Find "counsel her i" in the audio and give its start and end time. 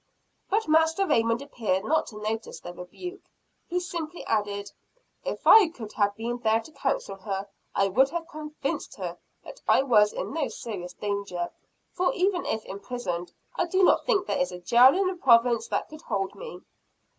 6.71-7.87